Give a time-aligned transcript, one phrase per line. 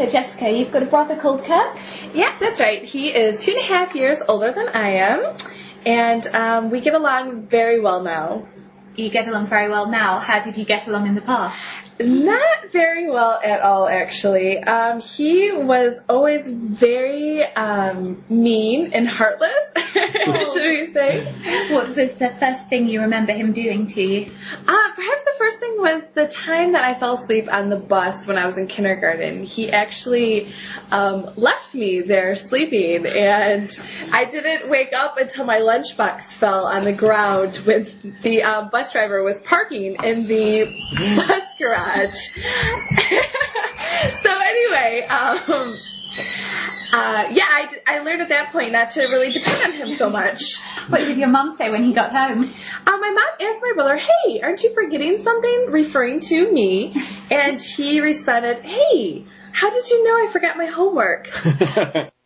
[0.00, 1.76] So Jessica, you've got a brother called Kirk.
[2.14, 2.82] Yeah, that's right.
[2.82, 5.36] He is two and a half years older than I am,
[5.84, 8.48] and um, we get along very well now.
[8.96, 10.18] You get along very well now.
[10.18, 11.60] How did you get along in the past?
[11.98, 14.58] Not very well at all, actually.
[14.58, 21.30] Um, he was always very um, mean and heartless, should we say?
[21.70, 24.32] What was the first thing you remember him doing to you?
[24.66, 25.49] Uh, perhaps the first
[25.94, 29.44] was the time that I fell asleep on the bus when I was in kindergarten.
[29.44, 30.52] He actually
[30.90, 33.70] um, left me there sleeping, and
[34.12, 37.86] I didn't wake up until my lunchbox fell on the ground when
[38.22, 40.64] the uh, bus driver was parking in the
[41.16, 42.10] bus garage.
[44.22, 45.76] so anyway, um,
[46.92, 49.96] uh, yeah, I, d- I learned at that point not to really depend on him
[49.96, 50.58] so much.
[50.88, 52.52] What did your mom say when he got home?
[52.86, 53.29] Uh, my mom
[53.74, 55.66] brother, hey, aren't you forgetting something?
[55.70, 56.94] Referring to me.
[57.32, 61.28] And he responded, hey, how did you know I forgot my homework?